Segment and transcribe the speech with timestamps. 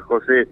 [0.00, 0.48] José.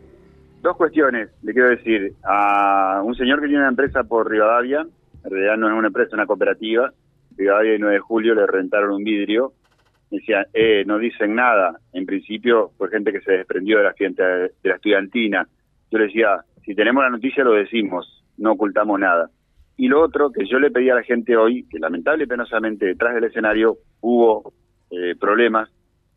[0.62, 2.12] Dos cuestiones, le quiero decir.
[2.24, 4.86] A un señor que tiene una empresa por Rivadavia,
[5.24, 6.92] en realidad no es una empresa, es una cooperativa,
[7.36, 9.52] Rivadavia y 9 de julio le rentaron un vidrio.
[10.10, 11.78] Decía, eh, no dicen nada.
[11.92, 15.46] En principio fue gente que se desprendió de la, de la estudiantina.
[15.90, 19.30] Yo le decía, si tenemos la noticia lo decimos, no ocultamos nada.
[19.76, 22.86] Y lo otro que yo le pedí a la gente hoy, que lamentable y penosamente
[22.86, 24.52] detrás del escenario hubo
[24.90, 25.70] eh, problemas,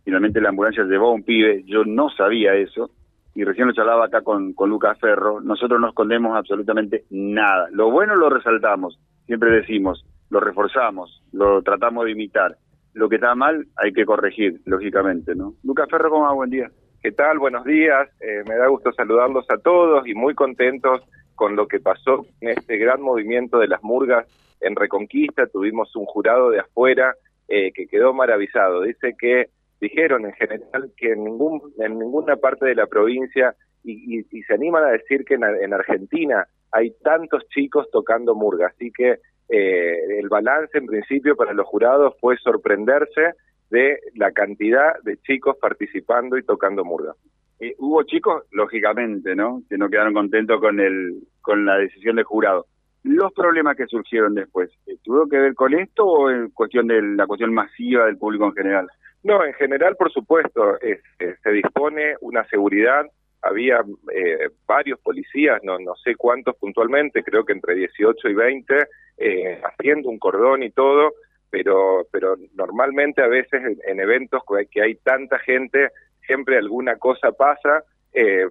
[0.04, 2.92] finalmente la ambulancia llevó a un pibe, yo no sabía eso,
[3.36, 7.68] y recién lo charlaba acá con, con Lucas Ferro, nosotros no escondemos absolutamente nada.
[7.72, 12.58] Lo bueno lo resaltamos, siempre decimos, lo reforzamos, lo tratamos de imitar.
[12.94, 15.56] Lo que está mal hay que corregir, lógicamente, ¿no?
[15.64, 16.34] Lucas Ferro, ¿cómo va?
[16.34, 16.70] Buen día.
[17.02, 17.40] ¿Qué tal?
[17.40, 18.08] Buenos días.
[18.22, 21.02] Eh, me da gusto saludarlos a todos y muy contentos
[21.36, 24.28] con lo que pasó en este gran movimiento de las murgas
[24.62, 25.48] en Reconquista.
[25.48, 27.16] Tuvimos un jurado de afuera
[27.48, 28.84] eh, que quedó maravillado.
[28.84, 29.50] Dice que
[29.84, 34.86] dijeron en general que en, ningún, en ninguna parte de la provincia, y, se animan
[34.86, 40.78] a decir que en, Argentina hay tantos chicos tocando murga, así que eh, el balance
[40.78, 43.34] en principio para los jurados fue sorprenderse
[43.70, 47.14] de la cantidad de chicos participando y tocando murga.
[47.60, 49.64] Eh, hubo chicos, lógicamente, ¿no?
[49.70, 52.68] Que no quedaron contentos con el con la decisión del jurado.
[53.04, 54.70] Los problemas que surgieron después,
[55.04, 58.54] ¿tuvo que ver con esto o en cuestión de la cuestión masiva del público en
[58.54, 58.88] general?
[59.24, 61.00] No, en general, por supuesto, eh,
[61.42, 63.06] se dispone una seguridad.
[63.42, 63.82] Había
[64.14, 69.62] eh, varios policías, no, no sé cuántos puntualmente, creo que entre 18 y 20, eh,
[69.64, 71.14] haciendo un cordón y todo,
[71.50, 75.90] pero, pero normalmente a veces en, eventos que hay tanta gente,
[76.26, 77.84] siempre alguna cosa pasa.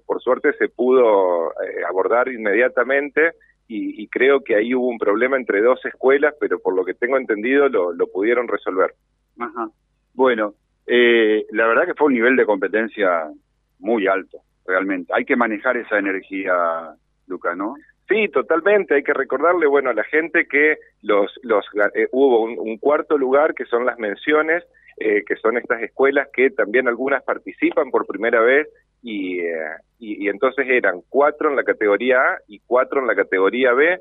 [0.07, 1.53] por suerte se pudo
[1.89, 3.33] abordar inmediatamente
[3.69, 7.17] y, creo que ahí hubo un problema entre dos escuelas, pero por lo que tengo
[7.17, 8.95] entendido lo, lo pudieron resolver.
[9.39, 9.71] Ajá.
[10.15, 10.55] Bueno,
[10.87, 13.31] eh, la verdad que fue un nivel de competencia
[13.79, 15.13] muy alto, realmente.
[15.15, 16.55] Hay que manejar esa energía,
[17.27, 17.75] Luca, ¿no?
[18.09, 18.95] Sí, totalmente.
[18.95, 23.55] Hay que recordarle, bueno, a la gente que los, los eh, hubo un, cuarto lugar
[23.55, 24.65] que son las menciones,
[24.99, 28.69] eh, que son estas escuelas que también algunas participan por primera vez
[29.03, 29.41] y,
[29.99, 34.01] y, entonces eran cuatro en la categoría A y cuatro en la categoría B.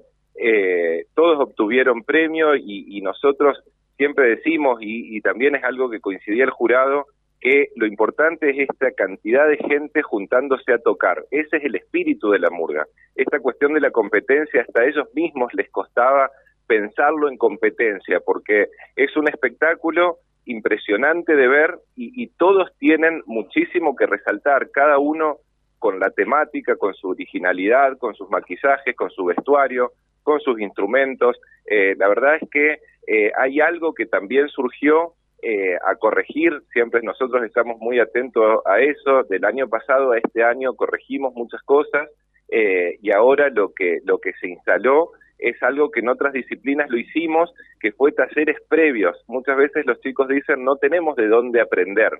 [1.15, 3.63] todos obtuvieron premio y, y nosotros
[4.01, 7.05] siempre decimos, y, también es algo que coincidía el jurado,
[7.39, 11.23] que lo importante es esta cantidad de gente juntándose a tocar.
[11.29, 12.87] Ese es el espíritu de la murga.
[13.13, 16.31] Esta cuestión de la competencia, hasta ellos mismos les costaba
[16.65, 23.95] pensarlo en competencia, porque es un espectáculo impresionante de ver y, y todos tienen muchísimo
[23.95, 25.37] que resaltar, cada uno
[25.77, 29.91] con la temática, con su originalidad, con sus maquillajes, con su vestuario,
[30.23, 31.37] con sus instrumentos.
[31.65, 37.01] Eh, la verdad es que eh, hay algo que también surgió eh, a corregir, siempre
[37.01, 42.09] nosotros estamos muy atentos a eso, del año pasado a este año corregimos muchas cosas
[42.53, 46.97] y ahora lo que, lo que se instaló es algo que en otras disciplinas lo
[46.97, 49.17] hicimos, que fue talleres previos.
[49.27, 52.11] Muchas veces los chicos dicen no tenemos de dónde aprender,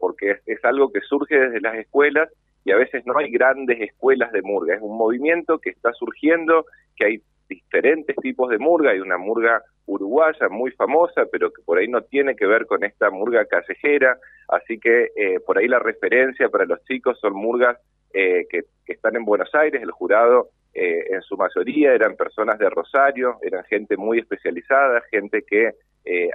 [0.00, 2.28] porque es, algo que surge desde las escuelas
[2.66, 4.74] y a veces no hay grandes escuelas de murga.
[4.74, 9.62] Es un movimiento que está surgiendo, que hay diferentes tipos de murga, hay una murga
[9.86, 14.18] uruguaya muy famosa, pero que por ahí no tiene que ver con esta murga callejera,
[14.48, 17.78] así que eh, por ahí la referencia para los chicos son murgas
[18.12, 22.70] eh, que, están en Buenos Aires, el jurado eh, en su mayoría eran personas de
[22.70, 25.72] Rosario, eran gente muy especializada, gente que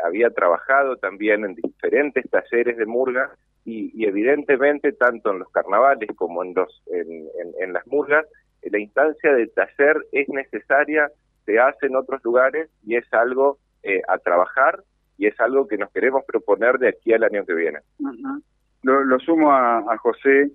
[0.03, 3.31] había trabajado también en diferentes talleres de murga.
[3.63, 8.25] Y, evidentemente tanto en los carnavales como en, los, en, las murgas,
[8.63, 11.09] la instancia de taller es necesaria,
[11.45, 14.83] se hace en otros lugares y es algo eh, a trabajar
[15.17, 17.79] y es algo que nos queremos proponer de aquí al año que viene.
[18.83, 20.51] lo, sumo a, José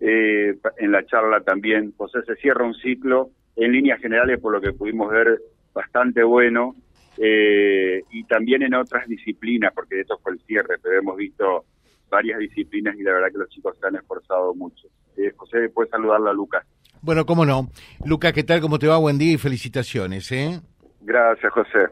[0.00, 1.92] eh, en la charla también.
[1.96, 5.40] José se cierra un ciclo en líneas generales, por lo que pudimos ver,
[5.72, 6.74] bastante bueno.
[7.18, 11.64] Eh, y también en otras disciplinas, porque esto fue el cierre, pero hemos visto
[12.08, 14.88] varias disciplinas y la verdad que los chicos se han esforzado mucho.
[15.16, 16.66] Eh, José, puedes saludarla a Lucas.
[17.02, 17.70] Bueno, cómo no.
[18.04, 18.60] Lucas, ¿qué tal?
[18.60, 18.96] ¿Cómo te va?
[18.96, 20.30] Buen día y felicitaciones.
[20.32, 20.60] ¿eh?
[21.00, 21.88] Gracias, José.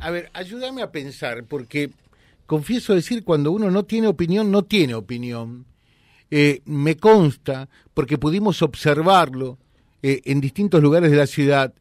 [0.00, 1.90] A ver, ayúdame a pensar, porque
[2.46, 5.66] confieso decir, cuando uno no tiene opinión, no tiene opinión.
[6.30, 9.58] Eh, me consta, porque pudimos observarlo
[10.02, 11.74] eh, en distintos lugares de la ciudad,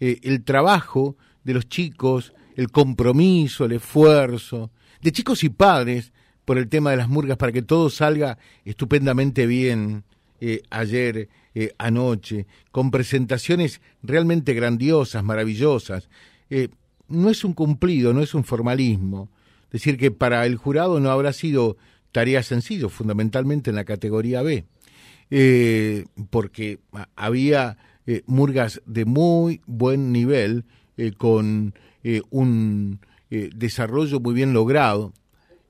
[0.00, 4.70] el trabajo de los chicos, el compromiso, el esfuerzo,
[5.02, 6.12] de chicos y padres,
[6.50, 10.04] por el tema de las murgas para que todo salga estupendamente bien
[10.40, 16.08] eh, ayer, eh, anoche, con presentaciones realmente grandiosas, maravillosas.
[16.48, 16.68] Eh,
[17.08, 19.28] no es un cumplido, no es un formalismo.
[19.70, 21.76] Decir que para el jurado no habrá sido
[22.12, 24.64] tarea sencilla, fundamentalmente en la categoría B.
[26.30, 26.80] porque
[27.14, 27.76] había
[28.06, 30.64] eh, murgas de muy buen nivel,
[31.16, 31.72] con
[32.28, 33.00] un
[33.30, 35.14] desarrollo muy bien logrado.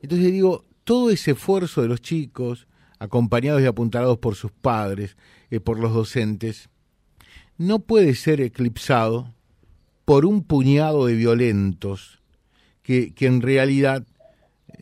[0.03, 2.67] Entonces digo, todo ese esfuerzo de los chicos,
[3.01, 5.17] acompañados y apuntalados por sus padres,
[5.65, 6.69] por los docentes,
[7.59, 9.35] no puede ser eclipsado
[10.05, 12.21] por un puñado de violentos
[12.83, 14.07] que, que en realidad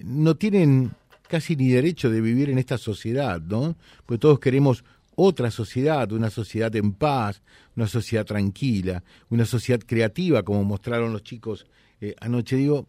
[0.05, 0.93] no tienen
[1.29, 3.76] casi ni derecho de vivir en esta sociedad, ¿no?
[4.05, 4.85] Porque todos queremos
[5.15, 7.43] otra sociedad, una sociedad en paz,
[7.76, 11.67] una sociedad tranquila, una sociedad creativa, como mostraron los chicos
[12.00, 12.56] eh, anoche.
[12.56, 12.87] Digo,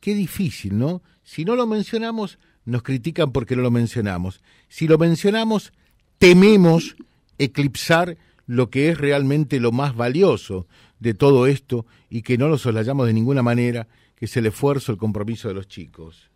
[0.00, 1.02] qué difícil, ¿no?
[1.22, 4.42] Si no lo mencionamos, nos critican porque no lo mencionamos.
[4.68, 5.72] Si lo mencionamos,
[6.18, 6.96] tememos
[7.38, 8.16] eclipsar
[8.46, 10.66] lo que es realmente lo más valioso
[11.00, 14.92] de todo esto y que no lo soslayamos de ninguna manera, que es el esfuerzo,
[14.92, 16.30] el compromiso de los chicos.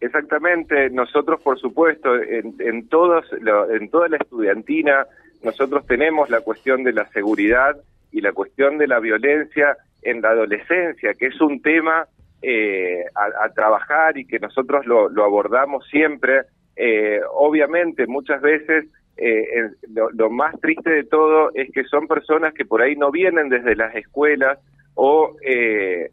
[0.00, 5.06] Exactamente, nosotros por supuesto en, en, todos, en toda la estudiantina
[5.42, 7.76] nosotros tenemos la cuestión de la seguridad
[8.12, 12.06] y la cuestión de la violencia en la adolescencia, que es un tema
[12.42, 16.42] eh, a, trabajar y que nosotros lo, abordamos siempre.
[16.76, 19.44] Eh, obviamente muchas veces eh,
[19.92, 23.50] lo, lo, más triste de todo es que son personas que por ahí no vienen
[23.50, 24.58] desde las escuelas
[24.94, 26.10] o eh,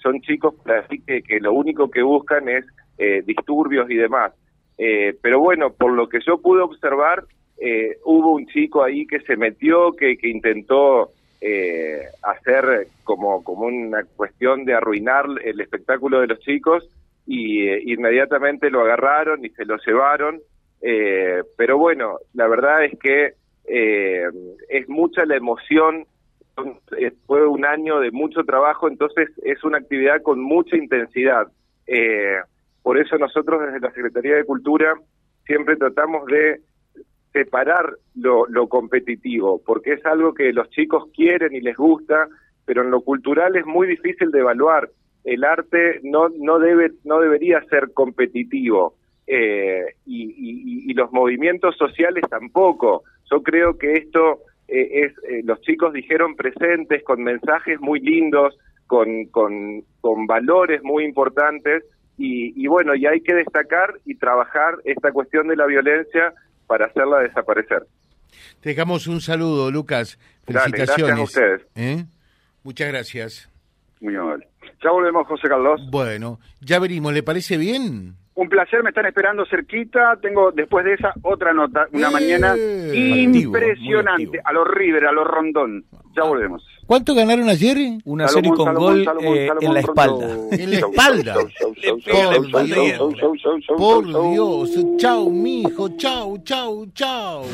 [0.00, 0.54] son chicos
[1.04, 2.64] que, que lo único que buscan es
[3.26, 4.32] disturbios y demás.
[4.76, 7.24] Pero bueno, por lo que yo pude observar,
[8.04, 11.10] hubo un chico ahí que se metió, que, que intentó
[12.22, 16.88] hacer como, como una cuestión de arruinar el espectáculo de los chicos
[17.26, 20.40] y inmediatamente lo agarraron y se lo llevaron.
[21.56, 23.34] pero bueno, la verdad es que
[23.66, 26.06] es mucha la emoción
[26.98, 31.48] eh, fue un año de mucho trabajo, entonces es una actividad con mucha intensidad.
[31.86, 32.36] Eh,
[32.82, 34.94] por eso nosotros desde la Secretaría de Cultura
[35.46, 36.60] siempre tratamos de
[37.34, 42.28] separar lo, competitivo, porque es algo que los chicos quieren y les gusta,
[42.64, 44.88] pero en lo cultural es muy difícil de evaluar.
[45.24, 48.94] El arte no, no, debe, no debería ser competitivo
[49.26, 53.02] eh, y, y los movimientos sociales tampoco.
[53.30, 58.56] Yo creo que esto eh, es eh, los chicos dijeron presentes con mensajes muy lindos,
[58.86, 61.84] con, con, con valores muy importantes
[62.16, 66.32] y, bueno, y hay que destacar y trabajar esta cuestión de la violencia
[66.66, 67.86] para hacerla desaparecer.
[68.60, 70.18] Te dejamos un saludo, Lucas.
[70.44, 71.16] Felicitaciones.
[71.16, 71.66] gracias a ustedes.
[71.74, 72.04] ¿Eh?
[72.62, 73.50] Muchas gracias.
[74.00, 74.48] Muy amable.
[74.82, 75.80] Ya volvemos, José Carlos.
[75.90, 77.12] Bueno, ya venimos.
[77.12, 78.16] ¿Le parece bien?
[78.36, 80.18] Un placer, me están esperando cerquita.
[80.20, 84.40] Tengo después de esa otra nota, una mañana impresionante.
[84.44, 85.84] a los River, a los Rondón.
[86.16, 86.28] Ya ah.
[86.28, 86.66] volvemos.
[86.86, 87.76] ¿Cuánto ganaron ayer?
[88.04, 90.36] Una serie con gol eh, en la espalda.
[90.50, 91.34] En la espalda.
[93.76, 94.78] Por Dios.
[94.98, 95.96] Chau, mijo.
[95.96, 97.44] Chau, chau, chau.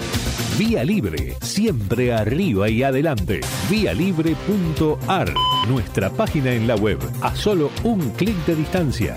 [0.58, 3.40] Vía Libre, siempre arriba y adelante.
[3.70, 5.32] Vialibre.ar,
[5.68, 9.16] nuestra página en la web, a solo un clic de distancia